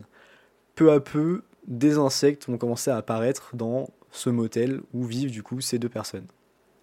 Peu 0.76 0.92
à 0.92 1.00
peu, 1.00 1.44
des 1.68 1.98
insectes 1.98 2.48
vont 2.48 2.58
commencer 2.58 2.92
à 2.92 2.98
apparaître 2.98 3.56
dans 3.56 3.90
ce 4.12 4.30
motel 4.30 4.82
où 4.94 5.06
vivent 5.06 5.32
du 5.32 5.44
coup 5.44 5.62
ces 5.62 5.80
deux 5.80 5.90
personnes. 5.90 6.28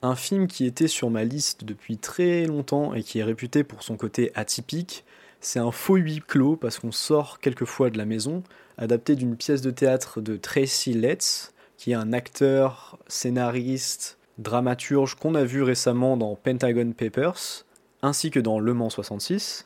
Un 0.02 0.16
film 0.16 0.46
qui 0.46 0.66
était 0.66 0.88
sur 0.88 1.08
ma 1.10 1.24
liste 1.24 1.64
depuis 1.64 1.96
très 1.96 2.46
longtemps 2.46 2.92
et 2.94 3.02
qui 3.02 3.20
est 3.20 3.24
réputé 3.24 3.64
pour 3.64 3.82
son 3.82 3.96
côté 3.96 4.32
atypique, 4.34 5.04
c'est 5.40 5.58
un 5.58 5.70
faux 5.70 5.96
huis 5.96 6.22
clos 6.26 6.56
parce 6.56 6.78
qu'on 6.78 6.92
sort 6.92 7.38
quelquefois 7.38 7.90
de 7.90 7.98
la 7.98 8.04
maison, 8.04 8.42
adapté 8.76 9.14
d'une 9.14 9.36
pièce 9.36 9.62
de 9.62 9.70
théâtre 9.70 10.20
de 10.20 10.36
Tracy 10.36 10.92
Letts, 10.92 11.52
qui 11.76 11.92
est 11.92 11.94
un 11.94 12.12
acteur, 12.12 12.98
scénariste, 13.08 14.18
dramaturge 14.38 15.14
qu'on 15.14 15.34
a 15.34 15.44
vu 15.44 15.62
récemment 15.62 16.16
dans 16.16 16.34
Pentagon 16.34 16.92
Papers, 16.92 17.64
ainsi 18.02 18.30
que 18.30 18.40
dans 18.40 18.58
Le 18.58 18.74
Mans 18.74 18.90
66. 18.90 19.64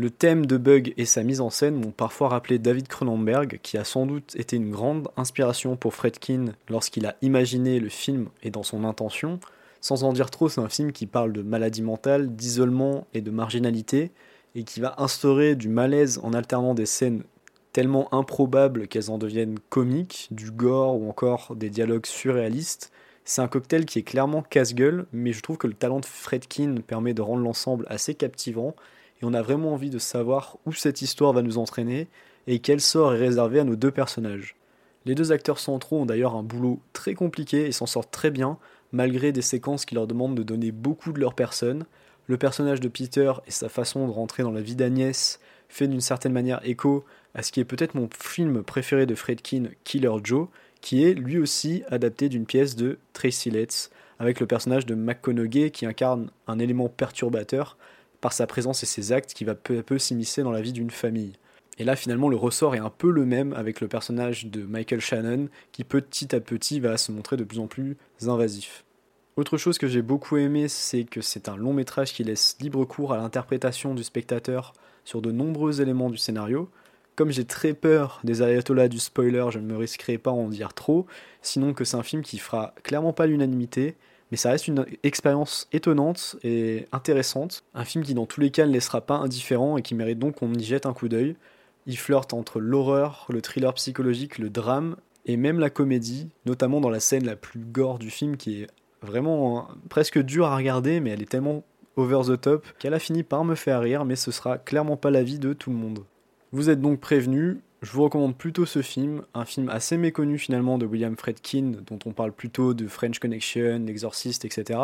Le 0.00 0.10
thème 0.10 0.46
de 0.46 0.56
Bug 0.56 0.94
et 0.96 1.04
sa 1.04 1.24
mise 1.24 1.40
en 1.40 1.50
scène 1.50 1.74
m'ont 1.74 1.90
parfois 1.90 2.28
rappelé 2.28 2.60
David 2.60 2.86
Cronenberg, 2.86 3.58
qui 3.64 3.76
a 3.76 3.82
sans 3.82 4.06
doute 4.06 4.36
été 4.36 4.54
une 4.54 4.70
grande 4.70 5.08
inspiration 5.16 5.74
pour 5.74 5.92
Fredkin 5.92 6.52
lorsqu'il 6.68 7.04
a 7.04 7.16
imaginé 7.20 7.80
le 7.80 7.88
film 7.88 8.28
et 8.44 8.52
dans 8.52 8.62
son 8.62 8.84
intention. 8.84 9.40
Sans 9.80 10.04
en 10.04 10.12
dire 10.12 10.30
trop, 10.30 10.48
c'est 10.48 10.60
un 10.60 10.68
film 10.68 10.92
qui 10.92 11.06
parle 11.08 11.32
de 11.32 11.42
maladie 11.42 11.82
mentale, 11.82 12.36
d'isolement 12.36 13.08
et 13.12 13.22
de 13.22 13.32
marginalité, 13.32 14.12
et 14.54 14.62
qui 14.62 14.78
va 14.78 14.94
instaurer 14.98 15.56
du 15.56 15.68
malaise 15.68 16.20
en 16.22 16.32
alternant 16.32 16.74
des 16.74 16.86
scènes 16.86 17.24
tellement 17.72 18.14
improbables 18.14 18.86
qu'elles 18.86 19.10
en 19.10 19.18
deviennent 19.18 19.58
comiques, 19.68 20.28
du 20.30 20.52
gore 20.52 20.94
ou 20.94 21.08
encore 21.08 21.56
des 21.56 21.70
dialogues 21.70 22.06
surréalistes. 22.06 22.92
C'est 23.24 23.42
un 23.42 23.48
cocktail 23.48 23.84
qui 23.84 23.98
est 23.98 24.04
clairement 24.04 24.42
casse-gueule, 24.42 25.06
mais 25.12 25.32
je 25.32 25.42
trouve 25.42 25.58
que 25.58 25.66
le 25.66 25.74
talent 25.74 25.98
de 25.98 26.06
Fredkin 26.06 26.76
permet 26.86 27.14
de 27.14 27.22
rendre 27.22 27.42
l'ensemble 27.42 27.84
assez 27.88 28.14
captivant 28.14 28.76
et 29.20 29.24
on 29.24 29.34
a 29.34 29.42
vraiment 29.42 29.72
envie 29.72 29.90
de 29.90 29.98
savoir 29.98 30.58
où 30.66 30.72
cette 30.72 31.02
histoire 31.02 31.32
va 31.32 31.42
nous 31.42 31.58
entraîner 31.58 32.08
et 32.46 32.60
quel 32.60 32.80
sort 32.80 33.14
est 33.14 33.18
réservé 33.18 33.60
à 33.60 33.64
nos 33.64 33.76
deux 33.76 33.90
personnages. 33.90 34.56
Les 35.04 35.14
deux 35.14 35.32
acteurs 35.32 35.58
centraux 35.58 36.00
ont 36.00 36.06
d'ailleurs 36.06 36.34
un 36.34 36.42
boulot 36.42 36.80
très 36.92 37.14
compliqué 37.14 37.66
et 37.66 37.72
s'en 37.72 37.86
sortent 37.86 38.10
très 38.10 38.30
bien, 38.30 38.58
malgré 38.92 39.32
des 39.32 39.42
séquences 39.42 39.84
qui 39.84 39.94
leur 39.94 40.06
demandent 40.06 40.36
de 40.36 40.42
donner 40.42 40.72
beaucoup 40.72 41.12
de 41.12 41.20
leur 41.20 41.34
personne. 41.34 41.84
Le 42.26 42.36
personnage 42.36 42.80
de 42.80 42.88
Peter 42.88 43.32
et 43.46 43.50
sa 43.50 43.68
façon 43.68 44.06
de 44.06 44.12
rentrer 44.12 44.42
dans 44.42 44.50
la 44.50 44.60
vie 44.60 44.76
d'Agnès 44.76 45.40
fait 45.68 45.88
d'une 45.88 46.00
certaine 46.00 46.32
manière 46.32 46.60
écho 46.64 47.04
à 47.34 47.42
ce 47.42 47.52
qui 47.52 47.60
est 47.60 47.64
peut-être 47.64 47.94
mon 47.94 48.08
film 48.18 48.62
préféré 48.62 49.06
de 49.06 49.14
Fredkin, 49.14 49.64
Killer 49.84 50.16
Joe, 50.24 50.48
qui 50.80 51.04
est 51.04 51.14
lui 51.14 51.38
aussi 51.38 51.82
adapté 51.88 52.28
d'une 52.28 52.46
pièce 52.46 52.76
de 52.76 52.98
Tracy 53.12 53.50
Letts, 53.50 53.90
avec 54.18 54.40
le 54.40 54.46
personnage 54.46 54.86
de 54.86 54.94
McConaughey 54.94 55.70
qui 55.70 55.86
incarne 55.86 56.30
un 56.46 56.58
élément 56.58 56.88
perturbateur 56.88 57.76
par 58.20 58.32
sa 58.32 58.46
présence 58.46 58.82
et 58.82 58.86
ses 58.86 59.12
actes 59.12 59.34
qui 59.34 59.44
va 59.44 59.54
peu 59.54 59.78
à 59.78 59.82
peu 59.82 59.98
s'immiscer 59.98 60.42
dans 60.42 60.50
la 60.50 60.60
vie 60.60 60.72
d'une 60.72 60.90
famille. 60.90 61.32
Et 61.78 61.84
là 61.84 61.94
finalement 61.94 62.28
le 62.28 62.36
ressort 62.36 62.74
est 62.74 62.80
un 62.80 62.90
peu 62.90 63.10
le 63.10 63.24
même 63.24 63.52
avec 63.52 63.80
le 63.80 63.88
personnage 63.88 64.46
de 64.46 64.62
Michael 64.62 65.00
Shannon 65.00 65.48
qui 65.72 65.84
petit 65.84 66.34
à 66.34 66.40
petit 66.40 66.80
va 66.80 66.96
se 66.96 67.12
montrer 67.12 67.36
de 67.36 67.44
plus 67.44 67.60
en 67.60 67.66
plus 67.68 67.96
invasif. 68.26 68.84
Autre 69.36 69.56
chose 69.56 69.78
que 69.78 69.86
j'ai 69.86 70.02
beaucoup 70.02 70.36
aimé, 70.36 70.66
c'est 70.66 71.04
que 71.04 71.20
c'est 71.20 71.48
un 71.48 71.56
long 71.56 71.72
métrage 71.72 72.12
qui 72.12 72.24
laisse 72.24 72.56
libre 72.60 72.84
cours 72.84 73.12
à 73.12 73.18
l'interprétation 73.18 73.94
du 73.94 74.02
spectateur 74.02 74.72
sur 75.04 75.22
de 75.22 75.30
nombreux 75.30 75.80
éléments 75.80 76.10
du 76.10 76.16
scénario. 76.16 76.68
Comme 77.14 77.30
j'ai 77.30 77.44
très 77.44 77.72
peur 77.72 78.20
des 78.24 78.42
ayatollahs 78.42 78.88
du 78.88 78.98
spoiler, 78.98 79.46
je 79.50 79.60
ne 79.60 79.64
me 79.64 79.76
risquerai 79.76 80.18
pas 80.18 80.30
à 80.30 80.34
en 80.34 80.48
dire 80.48 80.74
trop, 80.74 81.06
sinon 81.40 81.72
que 81.72 81.84
c'est 81.84 81.96
un 81.96 82.02
film 82.02 82.22
qui 82.22 82.38
fera 82.38 82.74
clairement 82.82 83.12
pas 83.12 83.28
l'unanimité, 83.28 83.94
mais 84.30 84.36
ça 84.36 84.50
reste 84.50 84.68
une 84.68 84.84
expérience 85.02 85.68
étonnante 85.72 86.36
et 86.42 86.86
intéressante. 86.92 87.64
Un 87.74 87.84
film 87.84 88.04
qui 88.04 88.14
dans 88.14 88.26
tous 88.26 88.40
les 88.40 88.50
cas 88.50 88.66
ne 88.66 88.72
laissera 88.72 89.00
pas 89.00 89.16
indifférent 89.16 89.76
et 89.76 89.82
qui 89.82 89.94
mérite 89.94 90.18
donc 90.18 90.36
qu'on 90.36 90.52
y 90.52 90.62
jette 90.62 90.86
un 90.86 90.92
coup 90.92 91.08
d'œil. 91.08 91.36
Il 91.86 91.96
flirte 91.96 92.34
entre 92.34 92.60
l'horreur, 92.60 93.26
le 93.30 93.40
thriller 93.40 93.72
psychologique, 93.74 94.38
le 94.38 94.50
drame 94.50 94.96
et 95.24 95.36
même 95.36 95.58
la 95.58 95.70
comédie, 95.70 96.28
notamment 96.46 96.80
dans 96.80 96.90
la 96.90 97.00
scène 97.00 97.24
la 97.24 97.36
plus 97.36 97.60
gore 97.60 97.98
du 97.98 98.10
film 98.10 98.36
qui 98.36 98.62
est 98.62 98.66
vraiment 99.02 99.60
hein, 99.60 99.76
presque 99.88 100.18
dure 100.18 100.46
à 100.46 100.56
regarder, 100.56 101.00
mais 101.00 101.10
elle 101.10 101.22
est 101.22 101.30
tellement 101.30 101.62
over 101.96 102.20
the 102.26 102.40
top 102.40 102.66
qu'elle 102.78 102.94
a 102.94 102.98
fini 102.98 103.22
par 103.22 103.44
me 103.44 103.54
faire 103.54 103.80
rire, 103.80 104.04
mais 104.04 104.16
ce 104.16 104.30
sera 104.30 104.58
clairement 104.58 104.96
pas 104.96 105.10
l'avis 105.10 105.38
de 105.38 105.52
tout 105.52 105.70
le 105.70 105.76
monde. 105.76 106.04
Vous 106.52 106.70
êtes 106.70 106.80
donc 106.80 107.00
prévenus, 107.00 107.58
je 107.80 107.92
vous 107.92 108.02
recommande 108.02 108.36
plutôt 108.36 108.66
ce 108.66 108.82
film, 108.82 109.22
un 109.34 109.44
film 109.44 109.68
assez 109.68 109.96
méconnu 109.96 110.36
finalement 110.36 110.78
de 110.78 110.86
William 110.86 111.16
Fredkin, 111.16 111.74
dont 111.86 111.98
on 112.06 112.12
parle 112.12 112.32
plutôt 112.32 112.74
de 112.74 112.88
French 112.88 113.20
Connection, 113.20 113.84
L'Exorciste, 113.86 114.44
etc. 114.44 114.80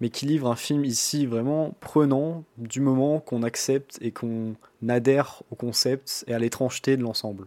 Mais 0.00 0.10
qui 0.10 0.26
livre 0.26 0.50
un 0.50 0.56
film 0.56 0.84
ici 0.84 1.24
vraiment 1.24 1.74
prenant 1.80 2.44
du 2.58 2.80
moment 2.80 3.18
qu'on 3.18 3.42
accepte 3.42 3.98
et 4.02 4.10
qu'on 4.10 4.56
adhère 4.86 5.42
au 5.50 5.54
concept 5.54 6.24
et 6.26 6.34
à 6.34 6.38
l'étrangeté 6.38 6.98
de 6.98 7.02
l'ensemble. 7.02 7.46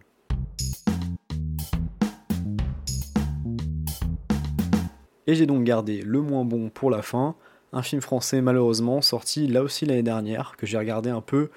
Et 5.28 5.36
j'ai 5.36 5.46
donc 5.46 5.62
gardé 5.62 6.02
le 6.02 6.20
moins 6.22 6.44
bon 6.44 6.70
pour 6.70 6.90
la 6.90 7.02
fin, 7.02 7.36
un 7.72 7.82
film 7.82 8.00
français 8.00 8.40
malheureusement 8.40 9.00
sorti 9.00 9.46
là 9.46 9.62
aussi 9.62 9.86
l'année 9.86 10.02
dernière, 10.02 10.56
que 10.56 10.66
j'ai 10.66 10.78
regardé 10.78 11.10
un 11.10 11.20
peu 11.20 11.50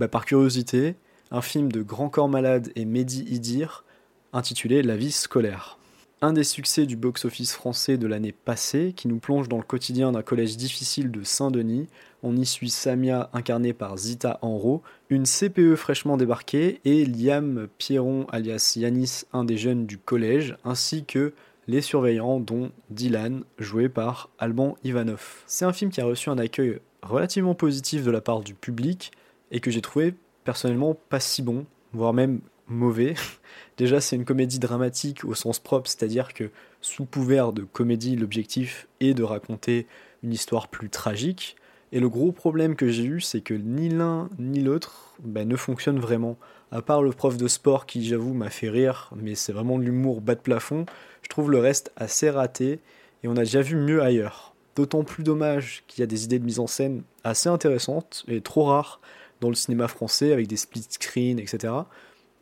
bah, 0.00 0.08
par 0.08 0.24
curiosité, 0.24 0.96
un 1.30 1.42
film 1.42 1.70
de 1.70 1.82
Grand 1.82 2.08
Corps 2.08 2.28
Malade 2.28 2.72
et 2.74 2.84
Mehdi 2.84 3.24
Idir, 3.30 3.84
intitulé 4.32 4.82
La 4.82 4.96
vie 4.96 5.12
scolaire. 5.12 5.78
Un 6.22 6.32
des 6.32 6.44
succès 6.44 6.86
du 6.86 6.96
box-office 6.96 7.54
français 7.54 7.96
de 7.96 8.06
l'année 8.06 8.32
passée, 8.32 8.92
qui 8.94 9.08
nous 9.08 9.18
plonge 9.18 9.48
dans 9.48 9.56
le 9.56 9.62
quotidien 9.62 10.12
d'un 10.12 10.22
collège 10.22 10.56
difficile 10.56 11.10
de 11.10 11.22
Saint-Denis. 11.22 11.86
On 12.22 12.36
y 12.36 12.44
suit 12.44 12.68
Samia, 12.68 13.30
incarnée 13.32 13.72
par 13.72 13.96
Zita 13.96 14.38
Enro, 14.42 14.82
une 15.08 15.24
CPE 15.24 15.76
fraîchement 15.76 16.18
débarquée, 16.18 16.80
et 16.84 17.06
Liam 17.06 17.68
Pierron, 17.78 18.26
alias 18.30 18.74
Yanis, 18.76 19.22
un 19.32 19.44
des 19.44 19.56
jeunes 19.56 19.86
du 19.86 19.96
collège, 19.96 20.56
ainsi 20.64 21.04
que 21.04 21.32
les 21.68 21.80
surveillants, 21.80 22.40
dont 22.40 22.70
Dylan, 22.90 23.44
joué 23.58 23.88
par 23.88 24.30
Alban 24.38 24.76
Ivanov. 24.84 25.44
C'est 25.46 25.64
un 25.64 25.72
film 25.72 25.90
qui 25.90 26.00
a 26.00 26.04
reçu 26.04 26.28
un 26.28 26.38
accueil 26.38 26.80
relativement 27.02 27.54
positif 27.54 28.04
de 28.04 28.10
la 28.10 28.20
part 28.20 28.40
du 28.40 28.54
public, 28.54 29.12
et 29.52 29.60
que 29.60 29.70
j'ai 29.70 29.80
trouvé 29.80 30.14
personnellement 30.50 30.96
pas 31.08 31.20
si 31.20 31.42
bon, 31.42 31.64
voire 31.92 32.12
même 32.12 32.40
mauvais. 32.66 33.14
Déjà, 33.76 34.00
c'est 34.00 34.16
une 34.16 34.24
comédie 34.24 34.58
dramatique 34.58 35.24
au 35.24 35.34
sens 35.34 35.60
propre, 35.60 35.88
c'est-à-dire 35.88 36.34
que 36.34 36.50
sous 36.80 37.04
couvert 37.04 37.52
de 37.52 37.62
comédie, 37.62 38.16
l'objectif 38.16 38.88
est 38.98 39.14
de 39.14 39.22
raconter 39.22 39.86
une 40.24 40.32
histoire 40.32 40.66
plus 40.66 40.90
tragique. 40.90 41.54
Et 41.92 42.00
le 42.00 42.08
gros 42.08 42.32
problème 42.32 42.74
que 42.74 42.88
j'ai 42.88 43.04
eu, 43.04 43.20
c'est 43.20 43.42
que 43.42 43.54
ni 43.54 43.90
l'un 43.90 44.28
ni 44.40 44.60
l'autre 44.60 45.14
ben, 45.22 45.46
ne 45.46 45.54
fonctionnent 45.54 46.00
vraiment. 46.00 46.36
À 46.72 46.82
part 46.82 47.04
le 47.04 47.12
prof 47.12 47.36
de 47.36 47.46
sport 47.46 47.86
qui, 47.86 48.04
j'avoue, 48.04 48.34
m'a 48.34 48.50
fait 48.50 48.70
rire, 48.70 49.12
mais 49.14 49.36
c'est 49.36 49.52
vraiment 49.52 49.78
de 49.78 49.84
l'humour 49.84 50.20
bas 50.20 50.34
de 50.34 50.40
plafond, 50.40 50.84
je 51.22 51.28
trouve 51.28 51.52
le 51.52 51.60
reste 51.60 51.92
assez 51.94 52.28
raté 52.28 52.80
et 53.22 53.28
on 53.28 53.36
a 53.36 53.44
déjà 53.44 53.62
vu 53.62 53.76
mieux 53.76 54.02
ailleurs. 54.02 54.52
D'autant 54.74 55.04
plus 55.04 55.22
dommage 55.22 55.84
qu'il 55.86 56.00
y 56.00 56.02
a 56.02 56.06
des 56.08 56.24
idées 56.24 56.40
de 56.40 56.44
mise 56.44 56.58
en 56.58 56.66
scène 56.66 57.04
assez 57.22 57.48
intéressantes 57.48 58.24
et 58.26 58.40
trop 58.40 58.64
rares 58.64 59.00
dans 59.40 59.48
le 59.48 59.54
cinéma 59.54 59.88
français 59.88 60.32
avec 60.32 60.46
des 60.46 60.56
split 60.56 60.86
screens, 60.88 61.38
etc. 61.38 61.72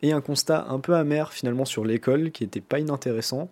Et 0.03 0.13
un 0.13 0.21
constat 0.21 0.67
un 0.69 0.79
peu 0.81 0.95
amer 0.95 1.33
finalement 1.33 1.65
sur 1.65 1.85
l'école 1.85 2.31
qui 2.31 2.45
n'était 2.45 2.61
pas 2.61 2.79
inintéressant, 2.79 3.51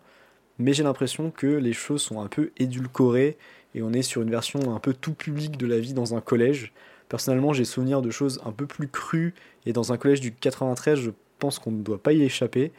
mais 0.58 0.72
j'ai 0.72 0.82
l'impression 0.82 1.30
que 1.30 1.46
les 1.46 1.72
choses 1.72 2.02
sont 2.02 2.20
un 2.20 2.28
peu 2.28 2.50
édulcorées 2.56 3.36
et 3.74 3.82
on 3.82 3.92
est 3.92 4.02
sur 4.02 4.22
une 4.22 4.30
version 4.30 4.74
un 4.74 4.78
peu 4.78 4.94
tout 4.94 5.12
public 5.12 5.56
de 5.56 5.66
la 5.66 5.78
vie 5.78 5.92
dans 5.92 6.14
un 6.14 6.20
collège. 6.20 6.72
Personnellement, 7.08 7.52
j'ai 7.52 7.64
souvenir 7.64 8.02
de 8.02 8.10
choses 8.10 8.40
un 8.44 8.52
peu 8.52 8.66
plus 8.66 8.88
crues 8.88 9.34
et 9.66 9.72
dans 9.72 9.92
un 9.92 9.96
collège 9.96 10.20
du 10.20 10.32
93, 10.32 10.98
je 10.98 11.10
pense 11.38 11.58
qu'on 11.58 11.72
ne 11.72 11.82
doit 11.82 12.02
pas 12.02 12.12
y 12.12 12.22
échapper. 12.22 12.72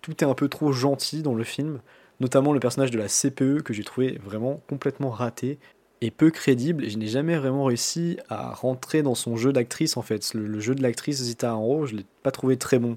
Tout 0.00 0.22
est 0.22 0.28
un 0.28 0.34
peu 0.34 0.48
trop 0.48 0.72
gentil 0.72 1.22
dans 1.22 1.34
le 1.34 1.44
film, 1.44 1.80
notamment 2.20 2.52
le 2.52 2.60
personnage 2.60 2.90
de 2.90 2.98
la 2.98 3.08
CPE 3.08 3.62
que 3.62 3.72
j'ai 3.72 3.84
trouvé 3.84 4.18
vraiment 4.22 4.60
complètement 4.68 5.10
raté 5.10 5.58
est 6.00 6.10
peu 6.10 6.30
crédible 6.30 6.84
et 6.84 6.90
je 6.90 6.98
n'ai 6.98 7.06
jamais 7.06 7.36
vraiment 7.36 7.64
réussi 7.64 8.18
à 8.28 8.52
rentrer 8.52 9.02
dans 9.02 9.14
son 9.14 9.36
jeu 9.36 9.52
d'actrice 9.52 9.96
en 9.96 10.02
fait. 10.02 10.34
Le, 10.34 10.60
jeu 10.60 10.74
de 10.74 10.82
l'actrice 10.82 11.22
Zita 11.22 11.54
Enro, 11.54 11.86
je 11.86 11.96
l'ai 11.96 12.06
pas 12.22 12.30
trouvé 12.30 12.56
très 12.56 12.78
bon. 12.78 12.96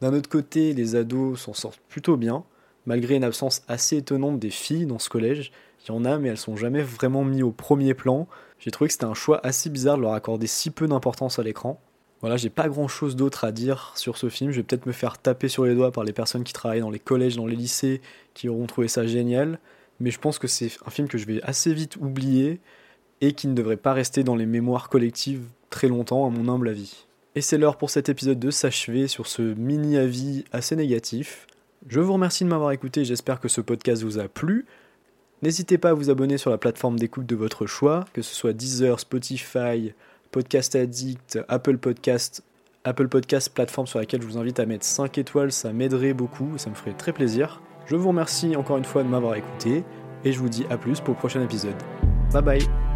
D'un 0.00 0.12
autre 0.14 0.28
côté, 0.28 0.72
les 0.72 0.96
ados 0.96 1.40
s'en 1.40 1.54
sortent 1.54 1.80
plutôt 1.88 2.16
bien, 2.16 2.44
malgré 2.86 3.14
une 3.14 3.24
absence 3.24 3.62
assez 3.68 3.98
étonnante 3.98 4.38
des 4.38 4.50
filles 4.50 4.86
dans 4.86 4.98
ce 4.98 5.08
collège. 5.08 5.52
Il 5.84 5.88
y 5.88 5.90
en 5.92 6.04
a, 6.04 6.18
mais 6.18 6.28
elles 6.28 6.38
sont 6.38 6.56
jamais 6.56 6.82
vraiment 6.82 7.24
mises 7.24 7.42
au 7.42 7.50
premier 7.50 7.94
plan. 7.94 8.28
J'ai 8.58 8.70
trouvé 8.70 8.88
que 8.88 8.92
c'était 8.92 9.04
un 9.04 9.14
choix 9.14 9.40
assez 9.44 9.70
bizarre 9.70 9.96
de 9.96 10.02
leur 10.02 10.12
accorder 10.12 10.46
si 10.46 10.70
peu 10.70 10.86
d'importance 10.86 11.38
à 11.38 11.42
l'écran. 11.42 11.80
Voilà, 12.20 12.36
j'ai 12.36 12.50
pas 12.50 12.68
grand 12.68 12.86
chose 12.86 13.16
d'autre 13.16 13.44
à 13.44 13.50
dire 13.50 13.92
sur 13.96 14.16
ce 14.16 14.28
film. 14.28 14.52
Je 14.52 14.58
vais 14.58 14.62
peut-être 14.62 14.86
me 14.86 14.92
faire 14.92 15.18
taper 15.18 15.48
sur 15.48 15.64
les 15.64 15.74
doigts 15.74 15.90
par 15.90 16.04
les 16.04 16.12
personnes 16.12 16.44
qui 16.44 16.52
travaillent 16.52 16.80
dans 16.80 16.90
les 16.90 17.00
collèges, 17.00 17.36
dans 17.36 17.46
les 17.46 17.56
lycées, 17.56 18.00
qui 18.34 18.48
auront 18.48 18.66
trouvé 18.66 18.86
ça 18.86 19.06
génial 19.06 19.58
mais 20.02 20.10
je 20.10 20.18
pense 20.18 20.38
que 20.38 20.48
c'est 20.48 20.70
un 20.84 20.90
film 20.90 21.06
que 21.06 21.16
je 21.16 21.26
vais 21.26 21.40
assez 21.42 21.72
vite 21.72 21.96
oublier 21.96 22.60
et 23.20 23.34
qui 23.34 23.46
ne 23.46 23.54
devrait 23.54 23.76
pas 23.76 23.92
rester 23.92 24.24
dans 24.24 24.34
les 24.34 24.46
mémoires 24.46 24.88
collectives 24.88 25.44
très 25.70 25.86
longtemps, 25.86 26.26
à 26.26 26.30
mon 26.30 26.52
humble 26.52 26.68
avis. 26.68 27.06
Et 27.36 27.40
c'est 27.40 27.56
l'heure 27.56 27.78
pour 27.78 27.88
cet 27.88 28.08
épisode 28.08 28.40
de 28.40 28.50
s'achever 28.50 29.06
sur 29.06 29.28
ce 29.28 29.42
mini-avis 29.42 30.44
assez 30.50 30.74
négatif. 30.74 31.46
Je 31.88 32.00
vous 32.00 32.12
remercie 32.12 32.42
de 32.42 32.48
m'avoir 32.48 32.72
écouté, 32.72 33.04
j'espère 33.04 33.40
que 33.40 33.48
ce 33.48 33.60
podcast 33.60 34.02
vous 34.02 34.18
a 34.18 34.26
plu. 34.26 34.66
N'hésitez 35.40 35.78
pas 35.78 35.90
à 35.90 35.94
vous 35.94 36.10
abonner 36.10 36.36
sur 36.36 36.50
la 36.50 36.58
plateforme 36.58 36.98
d'écoute 36.98 37.26
de 37.26 37.36
votre 37.36 37.66
choix, 37.66 38.04
que 38.12 38.22
ce 38.22 38.34
soit 38.34 38.52
Deezer, 38.52 38.98
Spotify, 38.98 39.94
Podcast 40.32 40.74
Addict, 40.74 41.38
Apple 41.48 41.78
Podcast, 41.78 42.42
Apple 42.84 43.06
Podcast, 43.06 43.50
plateforme 43.54 43.86
sur 43.86 44.00
laquelle 44.00 44.20
je 44.20 44.26
vous 44.26 44.38
invite 44.38 44.58
à 44.58 44.66
mettre 44.66 44.84
5 44.84 45.16
étoiles, 45.18 45.52
ça 45.52 45.72
m'aiderait 45.72 46.12
beaucoup, 46.12 46.58
ça 46.58 46.70
me 46.70 46.74
ferait 46.74 46.94
très 46.94 47.12
plaisir. 47.12 47.60
Je 47.86 47.96
vous 47.96 48.08
remercie 48.08 48.56
encore 48.56 48.78
une 48.78 48.84
fois 48.84 49.02
de 49.02 49.08
m'avoir 49.08 49.34
écouté 49.34 49.84
et 50.24 50.32
je 50.32 50.38
vous 50.38 50.48
dis 50.48 50.66
à 50.70 50.76
plus 50.76 51.00
pour 51.00 51.14
le 51.14 51.18
prochain 51.18 51.42
épisode. 51.42 51.76
Bye 52.32 52.42
bye 52.42 52.91